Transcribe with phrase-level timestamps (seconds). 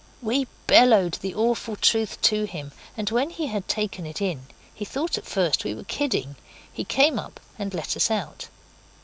[0.23, 4.83] We bellowed the awful truth to him, and when he had taken it in he
[4.83, 6.37] thought at first we were kidding
[6.73, 8.47] he came up and let us out.